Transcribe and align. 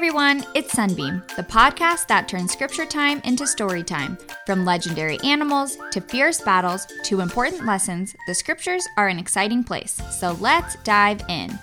everyone, 0.00 0.42
it's 0.54 0.72
Sunbeam, 0.72 1.22
the 1.36 1.42
podcast 1.42 2.06
that 2.06 2.26
turns 2.26 2.52
scripture 2.52 2.86
time 2.86 3.20
into 3.22 3.46
story 3.46 3.82
time. 3.82 4.16
From 4.46 4.64
legendary 4.64 5.18
animals 5.22 5.76
to 5.90 6.00
fierce 6.00 6.40
battles 6.40 6.86
to 7.04 7.20
important 7.20 7.66
lessons, 7.66 8.16
the 8.26 8.34
scriptures 8.34 8.88
are 8.96 9.08
an 9.08 9.18
exciting 9.18 9.62
place. 9.62 10.00
So 10.10 10.38
let's 10.40 10.76
dive 10.84 11.20
in. 11.28 11.58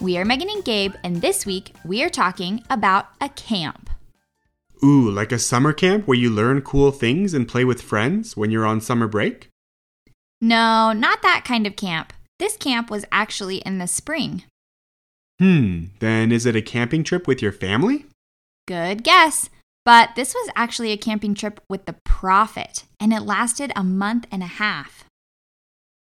We 0.00 0.18
are 0.18 0.24
Megan 0.24 0.50
and 0.50 0.64
Gabe, 0.64 0.94
and 1.04 1.22
this 1.22 1.46
week 1.46 1.76
we 1.84 2.02
are 2.02 2.08
talking 2.08 2.60
about 2.70 3.06
a 3.20 3.28
camp. 3.28 3.88
Ooh, 4.82 5.08
like 5.08 5.30
a 5.30 5.38
summer 5.38 5.72
camp 5.72 6.08
where 6.08 6.18
you 6.18 6.28
learn 6.28 6.62
cool 6.62 6.90
things 6.90 7.34
and 7.34 7.46
play 7.46 7.64
with 7.64 7.80
friends 7.80 8.36
when 8.36 8.50
you're 8.50 8.66
on 8.66 8.80
summer 8.80 9.06
break? 9.06 9.48
No, 10.40 10.92
not 10.92 11.22
that 11.22 11.44
kind 11.44 11.68
of 11.68 11.76
camp. 11.76 12.12
This 12.40 12.56
camp 12.56 12.90
was 12.90 13.04
actually 13.12 13.58
in 13.58 13.78
the 13.78 13.86
spring. 13.86 14.42
Hmm, 15.38 15.86
then 16.00 16.32
is 16.32 16.46
it 16.46 16.56
a 16.56 16.62
camping 16.62 17.04
trip 17.04 17.26
with 17.26 17.42
your 17.42 17.52
family? 17.52 18.06
Good 18.66 19.04
guess. 19.04 19.50
But 19.84 20.10
this 20.16 20.34
was 20.34 20.50
actually 20.56 20.90
a 20.92 20.96
camping 20.96 21.34
trip 21.34 21.60
with 21.68 21.84
the 21.84 21.94
prophet, 22.04 22.84
and 22.98 23.12
it 23.12 23.20
lasted 23.20 23.70
a 23.76 23.84
month 23.84 24.26
and 24.32 24.42
a 24.42 24.46
half. 24.46 25.04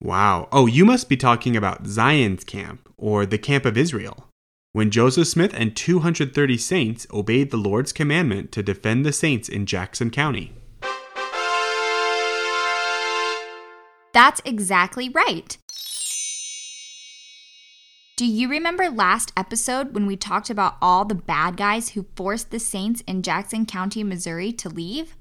Wow. 0.00 0.48
Oh, 0.52 0.66
you 0.66 0.84
must 0.84 1.08
be 1.08 1.16
talking 1.16 1.56
about 1.56 1.86
Zion's 1.86 2.44
camp, 2.44 2.88
or 2.96 3.26
the 3.26 3.38
camp 3.38 3.64
of 3.64 3.76
Israel, 3.76 4.28
when 4.72 4.90
Joseph 4.90 5.26
Smith 5.26 5.52
and 5.54 5.74
230 5.74 6.58
saints 6.58 7.06
obeyed 7.12 7.50
the 7.50 7.56
Lord's 7.56 7.92
commandment 7.92 8.52
to 8.52 8.62
defend 8.62 9.04
the 9.04 9.12
saints 9.12 9.48
in 9.48 9.66
Jackson 9.66 10.10
County. 10.10 10.52
That's 14.12 14.40
exactly 14.44 15.08
right. 15.08 15.56
Do 18.16 18.26
you 18.26 18.48
remember 18.48 18.88
last 18.90 19.32
episode 19.36 19.92
when 19.92 20.06
we 20.06 20.16
talked 20.16 20.48
about 20.48 20.76
all 20.80 21.04
the 21.04 21.16
bad 21.16 21.56
guys 21.56 21.90
who 21.90 22.06
forced 22.14 22.52
the 22.52 22.60
Saints 22.60 23.02
in 23.08 23.22
Jackson 23.22 23.66
County, 23.66 24.04
Missouri 24.04 24.52
to 24.52 24.68
leave? 24.68 25.16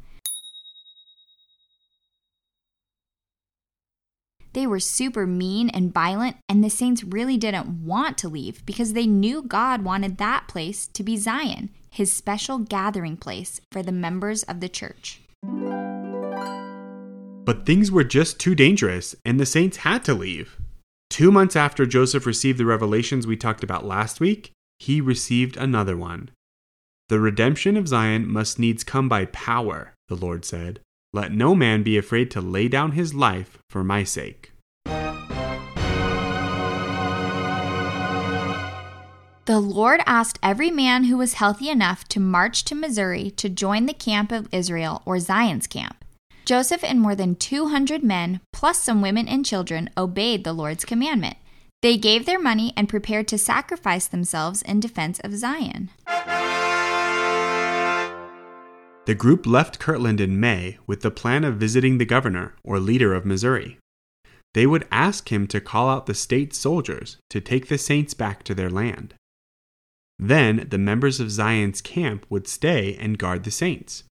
They 4.53 4.67
were 4.67 4.80
super 4.80 5.25
mean 5.25 5.69
and 5.69 5.91
violent, 5.91 6.38
and 6.47 6.63
the 6.63 6.69
Saints 6.69 7.03
really 7.03 7.35
didn't 7.35 7.83
want 7.83 8.19
to 8.19 8.30
leave 8.30 8.63
because 8.63 8.94
they 8.94 9.07
knew 9.07 9.41
God 9.41 9.81
wanted 9.81 10.17
that 10.17 10.47
place 10.47 10.85
to 10.85 11.02
be 11.02 11.17
Zion, 11.17 11.72
his 11.89 12.13
special 12.13 12.59
gathering 12.59 13.17
place 13.17 13.59
for 13.72 13.81
the 13.81 13.91
members 13.91 14.44
of 14.44 14.59
the 14.59 14.69
church. 14.69 15.19
But 17.44 17.66
things 17.66 17.91
were 17.91 18.03
just 18.03 18.39
too 18.39 18.53
dangerous, 18.53 19.16
and 19.25 19.39
the 19.39 19.47
Saints 19.47 19.78
had 19.78 20.03
to 20.03 20.13
leave. 20.13 20.59
Two 21.14 21.31
months 21.31 21.56
after 21.56 21.86
Joseph 21.86 22.25
received 22.25 22.58
the 22.58 22.66
revelations 22.66 23.28
we 23.28 23.38
talked 23.38 23.64
about 23.64 23.86
last 23.86 24.19
week, 24.19 24.52
he 24.80 25.00
received 25.00 25.56
another 25.56 25.95
one. 25.95 26.31
The 27.08 27.19
redemption 27.19 27.78
of 27.78 27.88
Zion 27.88 28.28
must 28.28 28.58
needs 28.58 28.83
come 28.83 29.08
by 29.08 29.25
power, 29.25 29.94
the 30.08 30.16
Lord 30.16 30.44
said. 30.44 30.80
Let 31.14 31.31
no 31.31 31.53
man 31.53 31.84
be 31.84 32.00
afraid 32.00 32.31
to 32.31 32.41
lay 32.41 32.67
down 32.67 32.94
his 32.94 33.14
life 33.14 33.59
for 33.69 33.84
my 33.84 34.03
sake. 34.03 34.53
The 39.45 39.59
Lord 39.59 40.02
asked 40.08 40.39
every 40.41 40.72
man 40.72 41.03
who 41.03 41.17
was 41.17 41.36
healthy 41.36 41.69
enough 41.69 42.08
to 42.08 42.19
march 42.19 42.64
to 42.66 42.73
Missouri 42.73 43.30
to 43.38 43.50
join 43.50 43.86
the 43.86 43.94
camp 43.94 44.31
of 44.31 44.52
Israel 44.52 45.03
or 45.06 45.19
Zion's 45.19 45.67
camp. 45.67 46.03
Joseph 46.45 46.83
and 46.83 46.99
more 46.99 47.16
than 47.16 47.36
200 47.36 48.03
men, 48.03 48.41
plus 48.52 48.83
some 48.83 49.02
women 49.02 49.27
and 49.27 49.45
children, 49.45 49.89
obeyed 49.97 50.44
the 50.44 50.52
Lord's 50.52 50.83
commandment. 50.83 51.38
They 51.81 51.97
gave 51.97 52.25
their 52.25 52.39
money 52.39 52.73
and 52.75 52.89
prepared 52.89 53.27
to 53.30 53.38
sacrifice 53.38 54.08
themselves 54.08 54.61
in 54.61 54.80
defense 54.80 55.19
of 55.23 55.34
Zion. 55.38 55.90
The 59.06 59.16
group 59.16 59.45
left 59.45 59.79
Kirtland 59.79 60.22
in 60.22 60.40
May 60.40 60.78
with 60.88 61.01
the 61.01 61.12
plan 61.12 61.44
of 61.44 61.57
visiting 61.57 61.97
the 61.97 62.06
governor 62.06 62.56
or 62.63 62.79
leader 62.79 63.13
of 63.13 63.25
Missouri. 63.25 63.78
They 64.53 64.66
would 64.66 64.88
ask 64.91 65.31
him 65.31 65.47
to 65.47 65.59
call 65.59 65.89
out 65.89 66.06
the 66.06 66.13
state 66.13 66.53
soldiers 66.53 67.18
to 67.29 67.41
take 67.41 67.68
the 67.68 67.78
saints 67.78 68.13
back 68.13 68.44
to 68.44 68.53
their 68.53 68.69
land. 68.69 69.13
Then 70.19 70.68
the 70.69 70.78
members 70.78 71.19
of 71.19 71.31
Zion's 71.31 71.81
camp 71.81 72.25
would 72.29 72.47
stay 72.47 72.95
and 72.95 73.18
guard 73.18 73.44
the 73.44 73.51
saints. 73.51 74.03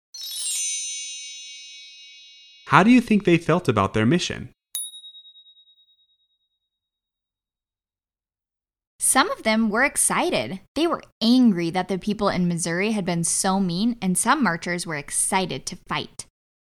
How 2.73 2.83
do 2.83 2.91
you 2.91 3.03
think 3.03 3.25
they 3.25 3.37
felt 3.37 3.69
about 3.69 3.93
their 3.93 4.07
mission? 4.07 4.49
Some 8.99 9.31
of 9.31 9.43
them 9.43 9.69
were 9.69 9.85
excited. 9.85 10.61
They 10.75 10.87
were 10.87 11.03
angry 11.21 11.69
that 11.69 11.89
the 11.89 11.99
people 11.99 12.31
in 12.31 12.49
Missouri 12.49 12.93
had 12.93 13.05
been 13.05 13.25
so 13.25 13.61
mean, 13.61 13.99
and 14.01 14.17
some 14.17 14.43
marchers 14.43 14.87
were 14.87 14.97
excited 14.97 15.67
to 15.67 15.77
fight. 15.87 16.25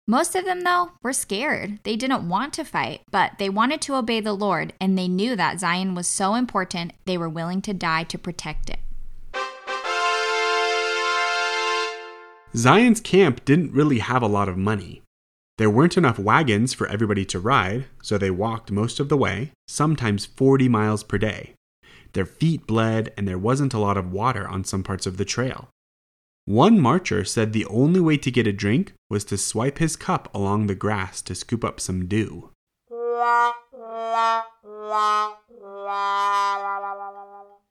Most 0.08 0.36
of 0.36 0.46
them, 0.46 0.62
though, 0.62 0.92
were 1.02 1.14
scared. 1.14 1.80
They 1.82 1.96
didn't 1.96 2.30
want 2.30 2.54
to 2.54 2.64
fight, 2.64 3.02
but 3.10 3.32
they 3.40 3.50
wanted 3.50 3.82
to 3.82 3.96
obey 3.96 4.20
the 4.20 4.34
Lord, 4.34 4.74
and 4.80 4.96
they 4.96 5.08
knew 5.08 5.36
that 5.36 5.60
Zion 5.60 5.96
was 5.96 6.06
so 6.06 6.36
important 6.36 6.94
they 7.06 7.18
were 7.18 7.28
willing 7.28 7.64
to 7.64 7.74
die 7.74 8.04
to 8.04 8.20
protect 8.20 8.70
it. 8.70 8.78
Zion's 12.56 13.02
camp 13.02 13.44
didn't 13.46 13.74
really 13.74 13.98
have 13.98 14.22
a 14.22 14.28
lot 14.28 14.48
of 14.48 14.60
money. 14.60 15.02
There 15.58 15.72
weren't 15.72 15.98
enough 15.98 16.20
wagons 16.20 16.76
for 16.76 16.88
everybody 16.88 17.26
to 17.26 17.40
ride, 17.40 17.86
so 18.04 18.18
they 18.18 18.30
walked 18.30 18.72
most 18.72 19.00
of 19.00 19.10
the 19.10 19.18
way, 19.18 19.52
sometimes 19.68 20.26
40 20.26 20.70
miles 20.70 21.04
per 21.04 21.18
day. 21.18 21.56
Their 22.14 22.28
feet 22.28 22.68
bled, 22.68 23.12
and 23.18 23.28
there 23.28 23.40
wasn't 23.40 23.74
a 23.74 23.80
lot 23.80 23.98
of 23.98 24.12
water 24.12 24.48
on 24.48 24.64
some 24.64 24.84
parts 24.84 25.08
of 25.08 25.18
the 25.18 25.26
trail. 25.26 25.70
One 26.46 26.80
marcher 26.80 27.26
said 27.26 27.54
the 27.54 27.66
only 27.66 28.00
way 28.00 28.18
to 28.18 28.32
get 28.32 28.46
a 28.46 28.54
drink 28.54 28.94
was 29.10 29.26
to 29.26 29.38
swipe 29.38 29.80
his 29.80 29.96
cup 29.96 30.34
along 30.34 30.68
the 30.68 30.76
grass 30.76 31.24
to 31.24 31.34
scoop 31.34 31.66
up 31.66 31.80
some 31.80 32.08
dew. 32.08 32.52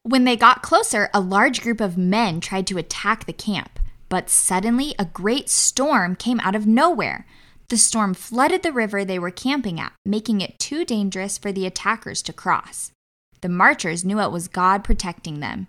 When 0.02 0.24
they 0.24 0.36
got 0.36 0.62
closer, 0.62 1.08
a 1.14 1.20
large 1.20 1.62
group 1.62 1.80
of 1.80 1.96
men 1.96 2.40
tried 2.40 2.66
to 2.66 2.78
attack 2.78 3.26
the 3.26 3.32
camp, 3.32 3.78
but 4.08 4.28
suddenly 4.28 4.94
a 4.98 5.04
great 5.04 5.48
storm 5.48 6.16
came 6.16 6.40
out 6.40 6.56
of 6.56 6.66
nowhere. 6.66 7.26
The 7.68 7.76
storm 7.76 8.14
flooded 8.14 8.62
the 8.62 8.72
river 8.72 9.04
they 9.04 9.18
were 9.18 9.32
camping 9.32 9.80
at, 9.80 9.92
making 10.04 10.40
it 10.40 10.58
too 10.58 10.84
dangerous 10.84 11.36
for 11.36 11.50
the 11.50 11.66
attackers 11.66 12.22
to 12.22 12.32
cross. 12.32 12.92
The 13.40 13.48
marchers 13.48 14.04
knew 14.04 14.20
it 14.20 14.30
was 14.30 14.46
God 14.46 14.84
protecting 14.84 15.40
them. 15.40 15.66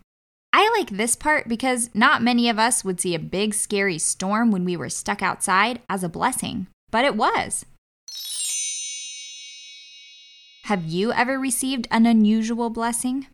I 0.53 0.69
like 0.78 0.91
this 0.91 1.16
part 1.16 1.47
because 1.47 1.90
not 1.94 2.22
many 2.22 2.50
of 2.50 2.59
us 2.59 2.84
would 2.84 3.02
see 3.02 3.16
a 3.16 3.19
big, 3.19 3.53
scary 3.53 3.97
storm 3.97 4.52
when 4.52 4.63
we 4.63 4.78
were 4.78 4.90
stuck 4.90 5.22
outside 5.22 5.81
as 5.90 6.03
a 6.03 6.09
blessing, 6.09 6.68
but 6.91 7.03
it 7.03 7.16
was. 7.16 7.66
Have 10.66 10.86
you 10.86 11.12
ever 11.13 11.40
received 11.40 11.88
an 11.90 12.06
unusual 12.06 12.69
blessing? 12.69 13.28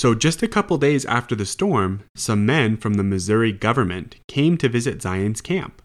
So, 0.00 0.14
just 0.14 0.42
a 0.42 0.48
couple 0.48 0.78
days 0.78 1.04
after 1.04 1.34
the 1.34 1.44
storm, 1.44 2.04
some 2.14 2.46
men 2.46 2.78
from 2.78 2.94
the 2.94 3.04
Missouri 3.04 3.52
government 3.52 4.16
came 4.28 4.56
to 4.56 4.66
visit 4.66 5.02
Zion's 5.02 5.42
camp. 5.42 5.82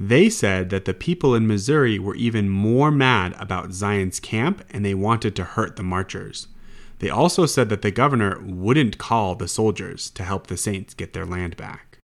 They 0.00 0.30
said 0.30 0.70
that 0.70 0.86
the 0.86 0.94
people 0.94 1.34
in 1.34 1.46
Missouri 1.46 1.98
were 1.98 2.14
even 2.14 2.48
more 2.48 2.90
mad 2.90 3.34
about 3.38 3.74
Zion's 3.74 4.20
camp 4.20 4.64
and 4.70 4.86
they 4.86 4.94
wanted 4.94 5.36
to 5.36 5.44
hurt 5.44 5.76
the 5.76 5.82
marchers. 5.82 6.48
They 7.00 7.10
also 7.10 7.44
said 7.44 7.68
that 7.68 7.82
the 7.82 7.90
governor 7.90 8.40
wouldn't 8.42 8.96
call 8.96 9.34
the 9.34 9.48
soldiers 9.48 10.08
to 10.12 10.24
help 10.24 10.46
the 10.46 10.56
saints 10.56 10.94
get 10.94 11.12
their 11.12 11.26
land 11.26 11.54
back. 11.58 11.98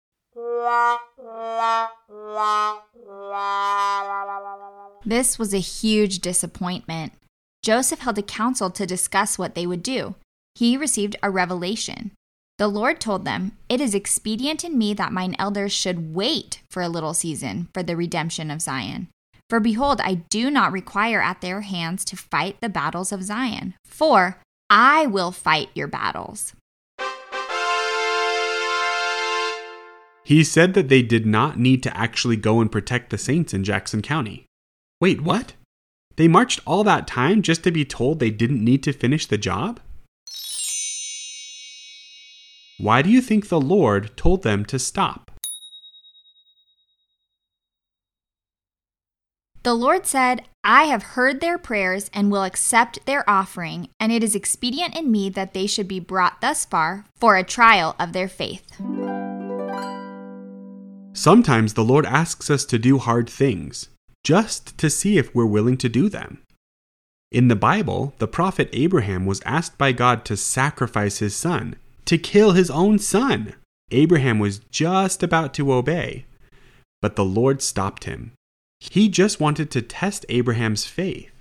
This 5.04 5.38
was 5.38 5.54
a 5.54 5.58
huge 5.58 6.18
disappointment. 6.18 7.12
Joseph 7.62 8.00
held 8.00 8.18
a 8.18 8.22
council 8.22 8.68
to 8.70 8.84
discuss 8.84 9.38
what 9.38 9.54
they 9.54 9.64
would 9.64 9.84
do 9.84 10.16
he 10.56 10.74
received 10.74 11.16
a 11.22 11.30
revelation. 11.30 12.12
The 12.56 12.68
Lord 12.68 12.98
told 12.98 13.26
them, 13.26 13.52
It 13.68 13.78
is 13.78 13.94
expedient 13.94 14.64
in 14.64 14.78
me 14.78 14.94
that 14.94 15.12
mine 15.12 15.36
elders 15.38 15.70
should 15.70 16.14
wait 16.14 16.62
for 16.70 16.82
a 16.82 16.88
little 16.88 17.12
season 17.12 17.68
for 17.74 17.82
the 17.82 17.94
redemption 17.94 18.50
of 18.50 18.62
Zion. 18.62 19.08
For 19.50 19.60
behold, 19.60 20.00
I 20.00 20.14
do 20.30 20.50
not 20.50 20.72
require 20.72 21.20
at 21.20 21.42
their 21.42 21.60
hands 21.60 22.06
to 22.06 22.16
fight 22.16 22.56
the 22.62 22.70
battles 22.70 23.12
of 23.12 23.22
Zion, 23.22 23.74
for 23.84 24.40
I 24.70 25.04
will 25.04 25.30
fight 25.30 25.68
your 25.74 25.88
battles. 25.88 26.54
He 30.24 30.42
said 30.42 30.72
that 30.72 30.88
they 30.88 31.02
did 31.02 31.26
not 31.26 31.58
need 31.58 31.82
to 31.82 31.94
actually 31.94 32.36
go 32.36 32.62
and 32.62 32.72
protect 32.72 33.10
the 33.10 33.18
saints 33.18 33.52
in 33.52 33.62
Jackson 33.62 34.00
County. 34.00 34.46
Wait, 35.02 35.20
what? 35.20 35.52
They 36.16 36.28
marched 36.28 36.60
all 36.64 36.82
that 36.84 37.06
time 37.06 37.42
just 37.42 37.62
to 37.64 37.70
be 37.70 37.84
told 37.84 38.20
they 38.20 38.30
didn't 38.30 38.64
need 38.64 38.82
to 38.84 38.94
finish 38.94 39.26
the 39.26 39.36
job? 39.36 39.80
Why 42.78 43.00
do 43.00 43.08
you 43.08 43.22
think 43.22 43.48
the 43.48 43.60
Lord 43.60 44.16
told 44.16 44.42
them 44.42 44.64
to 44.66 44.78
stop? 44.78 45.30
The 49.62 49.74
Lord 49.74 50.06
said, 50.06 50.42
I 50.62 50.84
have 50.84 51.02
heard 51.02 51.40
their 51.40 51.58
prayers 51.58 52.10
and 52.12 52.30
will 52.30 52.44
accept 52.44 53.04
their 53.06 53.28
offering, 53.28 53.88
and 53.98 54.12
it 54.12 54.22
is 54.22 54.36
expedient 54.36 54.94
in 54.94 55.10
me 55.10 55.28
that 55.30 55.54
they 55.54 55.66
should 55.66 55.88
be 55.88 55.98
brought 55.98 56.40
thus 56.40 56.64
far 56.64 57.06
for 57.16 57.36
a 57.36 57.42
trial 57.42 57.96
of 57.98 58.12
their 58.12 58.28
faith. 58.28 58.64
Sometimes 61.14 61.74
the 61.74 61.84
Lord 61.84 62.04
asks 62.04 62.50
us 62.50 62.64
to 62.66 62.78
do 62.78 62.98
hard 62.98 63.28
things, 63.28 63.88
just 64.22 64.76
to 64.78 64.90
see 64.90 65.18
if 65.18 65.34
we're 65.34 65.46
willing 65.46 65.78
to 65.78 65.88
do 65.88 66.08
them. 66.08 66.42
In 67.32 67.48
the 67.48 67.56
Bible, 67.56 68.14
the 68.18 68.28
prophet 68.28 68.68
Abraham 68.72 69.24
was 69.24 69.40
asked 69.46 69.78
by 69.78 69.92
God 69.92 70.24
to 70.26 70.36
sacrifice 70.36 71.18
his 71.18 71.34
son, 71.34 71.74
to 72.06 72.18
kill 72.18 72.52
his 72.52 72.70
own 72.70 72.98
son. 72.98 73.54
Abraham 73.90 74.38
was 74.38 74.60
just 74.70 75.22
about 75.22 75.54
to 75.54 75.72
obey, 75.72 76.24
but 77.00 77.16
the 77.16 77.24
Lord 77.24 77.62
stopped 77.62 78.04
him. 78.04 78.32
He 78.80 79.08
just 79.08 79.40
wanted 79.40 79.70
to 79.70 79.82
test 79.82 80.26
Abraham's 80.28 80.84
faith. 80.84 81.32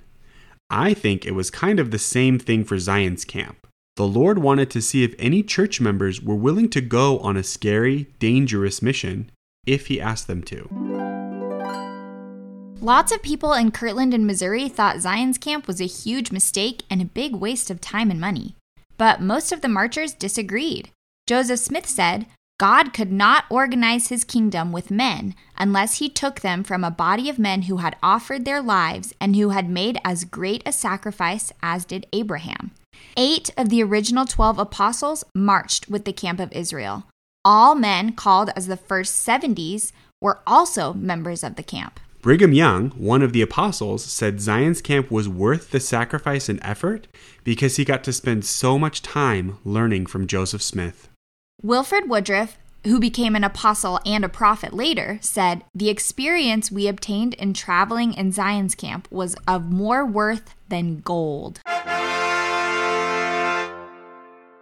I 0.69 0.93
think 0.93 1.25
it 1.25 1.35
was 1.35 1.51
kind 1.51 1.79
of 1.79 1.91
the 1.91 1.99
same 1.99 2.39
thing 2.39 2.63
for 2.63 2.77
Zion's 2.79 3.25
camp. 3.25 3.67
The 3.95 4.07
Lord 4.07 4.39
wanted 4.39 4.69
to 4.71 4.81
see 4.81 5.03
if 5.03 5.15
any 5.17 5.41
church 5.41 5.79
members 5.79 6.21
were 6.21 6.35
willing 6.35 6.69
to 6.69 6.81
go 6.81 7.19
on 7.19 7.37
a 7.37 7.43
scary, 7.43 8.07
dangerous 8.19 8.81
mission 8.81 9.31
if 9.65 9.87
He 9.87 10.01
asked 10.01 10.27
them 10.27 10.43
to. 10.43 10.69
Lots 12.81 13.11
of 13.11 13.23
people 13.23 13.53
in 13.53 13.71
Kirtland 13.71 14.13
and 14.13 14.27
Missouri 14.27 14.67
thought 14.67 14.99
Zion's 14.99 15.37
camp 15.37 15.65
was 15.65 15.79
a 15.79 15.85
huge 15.85 16.31
mistake 16.31 16.83
and 16.89 17.01
a 17.01 17.05
big 17.05 17.35
waste 17.35 17.71
of 17.71 17.79
time 17.79 18.11
and 18.11 18.19
money. 18.19 18.55
But 18.97 19.21
most 19.21 19.51
of 19.51 19.61
the 19.61 19.67
marchers 19.67 20.13
disagreed. 20.13 20.89
Joseph 21.27 21.59
Smith 21.59 21.87
said, 21.87 22.27
God 22.57 22.93
could 22.93 23.11
not 23.11 23.43
organize 23.49 24.07
his 24.07 24.23
kingdom 24.23 24.71
with 24.71 24.89
men 24.89 25.35
unless 25.57 25.97
he 25.97 26.07
took 26.07 26.39
them 26.39 26.63
from 26.63 26.83
a 26.85 26.91
body 26.91 27.29
of 27.29 27.37
men 27.37 27.63
who 27.63 27.77
had 27.77 27.97
offered 28.01 28.45
their 28.45 28.61
lives 28.61 29.13
and 29.19 29.35
who 29.35 29.49
had 29.49 29.69
made 29.69 29.99
as 30.05 30.23
great 30.23 30.63
a 30.65 30.71
sacrifice 30.71 31.51
as 31.61 31.83
did 31.83 32.07
Abraham. 32.13 32.71
Eight 33.17 33.49
of 33.57 33.67
the 33.69 33.83
original 33.83 34.25
12 34.25 34.57
apostles 34.57 35.25
marched 35.35 35.89
with 35.89 36.05
the 36.05 36.13
camp 36.13 36.39
of 36.39 36.51
Israel. 36.53 37.03
All 37.43 37.75
men 37.75 38.13
called 38.13 38.51
as 38.55 38.67
the 38.67 38.77
first 38.77 39.27
70s 39.27 39.91
were 40.21 40.39
also 40.47 40.93
members 40.93 41.43
of 41.43 41.55
the 41.55 41.63
camp. 41.63 41.99
Brigham 42.25 42.53
Young, 42.53 42.89
one 42.97 43.21
of 43.21 43.33
the 43.33 43.43
apostles, 43.43 44.03
said 44.03 44.41
Zion's 44.41 44.81
camp 44.81 45.11
was 45.11 45.29
worth 45.29 45.69
the 45.69 45.79
sacrifice 45.79 46.49
and 46.49 46.59
effort 46.63 47.05
because 47.43 47.75
he 47.75 47.85
got 47.85 48.03
to 48.03 48.11
spend 48.11 48.45
so 48.45 48.79
much 48.79 49.03
time 49.03 49.59
learning 49.63 50.07
from 50.07 50.25
Joseph 50.25 50.63
Smith. 50.63 51.07
Wilford 51.61 52.09
Woodruff, 52.09 52.57
who 52.85 52.99
became 52.99 53.35
an 53.35 53.43
apostle 53.43 53.99
and 54.07 54.25
a 54.25 54.27
prophet 54.27 54.73
later, 54.73 55.19
said, 55.21 55.63
The 55.75 55.89
experience 55.89 56.71
we 56.71 56.87
obtained 56.87 57.35
in 57.35 57.53
traveling 57.53 58.15
in 58.15 58.31
Zion's 58.31 58.73
camp 58.73 59.07
was 59.11 59.35
of 59.47 59.71
more 59.71 60.03
worth 60.03 60.55
than 60.67 61.01
gold. 61.01 61.59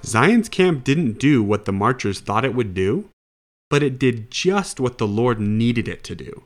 Zion's 0.04 0.50
camp 0.50 0.83
didn't 0.83 1.18
do 1.18 1.42
what 1.42 1.63
the 1.63 1.71
marchers 1.71 2.19
thought 2.19 2.44
it 2.44 2.56
would 2.56 2.74
do, 2.74 3.09
but 3.69 3.81
it 3.81 3.98
did 3.98 4.30
just 4.30 4.81
what 4.81 4.98
the 4.98 5.07
Lord 5.07 5.39
needed 5.39 5.88
it 5.88 6.04
to 6.04 6.13
do. 6.13 6.44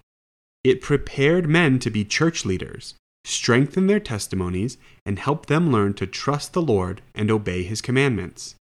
It 0.68 0.82
prepared 0.82 1.48
men 1.48 1.80
to 1.80 1.90
be 1.90 2.04
church 2.04 2.44
leaders, 2.44 2.96
strengthen 3.24 3.88
their 3.88 4.02
testimonies, 4.02 4.78
and 5.06 5.18
help 5.18 5.46
them 5.46 5.72
learn 5.72 5.94
to 5.94 6.06
trust 6.06 6.52
the 6.52 6.62
Lord 6.62 7.02
and 7.16 7.32
obey 7.32 7.64
his 7.64 7.82
commandments. 7.82 8.56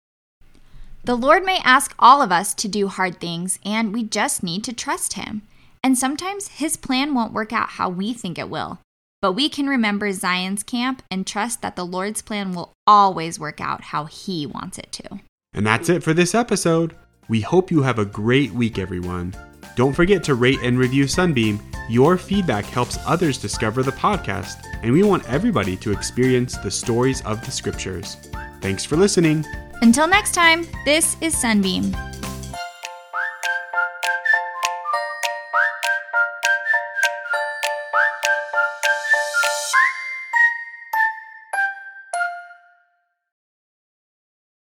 The 1.02 1.16
Lord 1.16 1.44
may 1.44 1.58
ask 1.64 1.96
all 1.98 2.22
of 2.22 2.30
us 2.30 2.54
to 2.54 2.68
do 2.68 2.86
hard 2.86 3.18
things, 3.18 3.58
and 3.64 3.92
we 3.92 4.04
just 4.04 4.44
need 4.44 4.62
to 4.64 4.72
trust 4.72 5.14
Him. 5.14 5.42
And 5.82 5.98
sometimes 5.98 6.46
His 6.46 6.76
plan 6.76 7.12
won't 7.12 7.32
work 7.32 7.52
out 7.52 7.70
how 7.70 7.88
we 7.88 8.12
think 8.12 8.38
it 8.38 8.48
will. 8.48 8.78
But 9.20 9.32
we 9.32 9.48
can 9.48 9.66
remember 9.66 10.12
Zion's 10.12 10.62
camp 10.62 11.02
and 11.10 11.26
trust 11.26 11.60
that 11.62 11.74
the 11.74 11.84
Lord's 11.84 12.22
plan 12.22 12.52
will 12.52 12.72
always 12.86 13.40
work 13.40 13.60
out 13.60 13.82
how 13.82 14.04
He 14.04 14.46
wants 14.46 14.78
it 14.78 14.92
to. 14.92 15.20
And 15.52 15.66
that's 15.66 15.88
it 15.88 16.04
for 16.04 16.14
this 16.14 16.36
episode. 16.36 16.94
We 17.26 17.40
hope 17.40 17.72
you 17.72 17.82
have 17.82 17.98
a 17.98 18.04
great 18.04 18.52
week, 18.52 18.78
everyone. 18.78 19.34
Don't 19.76 19.92
forget 19.92 20.24
to 20.24 20.34
rate 20.34 20.58
and 20.62 20.78
review 20.78 21.06
Sunbeam. 21.06 21.60
Your 21.90 22.16
feedback 22.16 22.64
helps 22.64 22.98
others 23.04 23.36
discover 23.36 23.82
the 23.82 23.92
podcast, 23.92 24.66
and 24.82 24.90
we 24.90 25.02
want 25.02 25.28
everybody 25.28 25.76
to 25.76 25.92
experience 25.92 26.56
the 26.56 26.70
stories 26.70 27.20
of 27.26 27.44
the 27.44 27.50
scriptures. 27.50 28.16
Thanks 28.62 28.86
for 28.86 28.96
listening. 28.96 29.44
Until 29.82 30.08
next 30.08 30.32
time, 30.32 30.66
this 30.86 31.18
is 31.20 31.38
Sunbeam. 31.38 31.94